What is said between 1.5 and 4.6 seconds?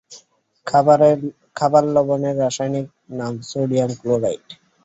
খাবার লবণের রাসায়নিক নাম সোডিয়াম ক্লোরাইড।